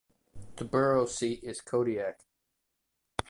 The 0.55 0.65
borough 0.65 1.05
seat 1.05 1.43
is 1.43 1.61
Kodiak. 1.61 2.21